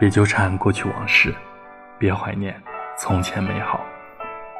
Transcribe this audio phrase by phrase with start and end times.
[0.00, 1.34] 别纠缠过去往事，
[1.98, 2.58] 别怀念
[2.96, 3.84] 从前美好。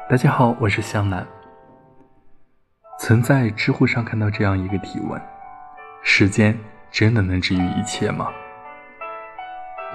[0.07, 1.25] 大家好，我是香南。
[2.99, 5.19] 曾在知乎上看到这样一个提问：
[6.03, 6.55] 时间
[6.91, 8.31] 真的能治愈一切吗？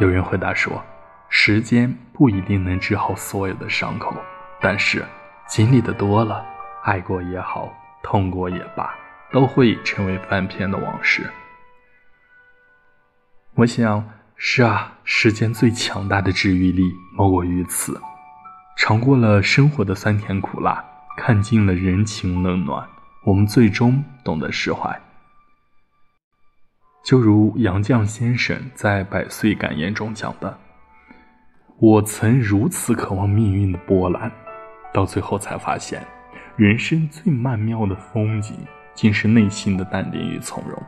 [0.01, 0.83] 有人回答说，
[1.29, 4.17] 时间不一定能治好所有的伤口，
[4.61, 5.05] 但是
[5.47, 6.45] 经历的多了，
[6.83, 8.93] 爱过也好，痛过也罢，
[9.31, 11.31] 都会成为翻篇的往事。
[13.55, 14.05] 我想。
[14.39, 16.83] 是啊，时间最强大的治愈力
[17.17, 17.99] 莫过于此。
[18.77, 20.85] 尝过了生活的酸甜苦辣，
[21.17, 22.87] 看尽了人情冷暖，
[23.25, 24.95] 我们最终懂得释怀。
[27.03, 30.59] 就如杨绛先生在《百岁感言》中讲的
[31.81, 34.31] ：“我曾如此渴望命运的波澜，
[34.93, 36.07] 到最后才发现，
[36.57, 38.55] 人生最曼妙的风景，
[38.95, 40.81] 竟是内心的淡定与从容。”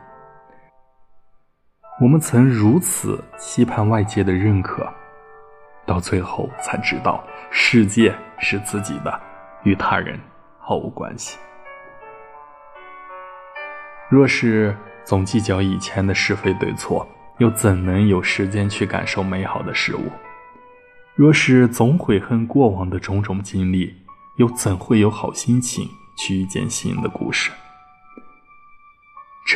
[2.01, 4.87] 我们曾如此期盼外界的认可，
[5.85, 9.19] 到最后才知道世界是自己的，
[9.63, 10.17] 与他人
[10.57, 11.37] 毫无关系。
[14.07, 17.05] 若是总计较以前的是非对错，
[17.39, 20.09] 又怎能有时间去感受美好的事物？
[21.15, 23.93] 若是总悔恨过往的种种经历，
[24.37, 25.85] 又怎会有好心情
[26.17, 27.51] 去遇见新的故事？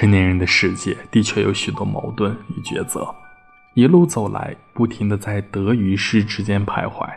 [0.04, 3.16] 成年人的世界的确有许多矛盾与抉择，
[3.74, 7.10] 一路走来，不停的在得与失之间徘徊。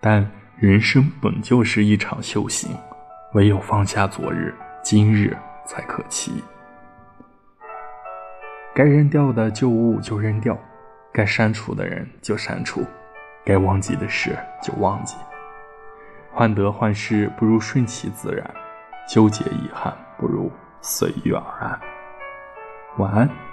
[0.00, 2.76] 但人生本就是一场修行，
[3.34, 6.42] 唯有放下昨日，今日才可期。
[8.74, 10.58] 该扔掉的旧物就扔掉，
[11.12, 12.84] 该删除的人就删除，
[13.44, 15.14] 该忘记的事就忘记。
[16.32, 18.52] 患得患失不如顺其自然，
[19.08, 20.50] 纠结遗憾不如。
[20.80, 21.80] 随遇而安，
[22.98, 23.47] 晚安。